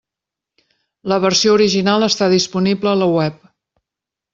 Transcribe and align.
La 1.13 1.19
versió 1.27 1.53
original 1.59 2.09
està 2.09 2.33
disponible 2.37 2.95
a 2.95 2.99
la 3.05 3.15
web. 3.21 3.41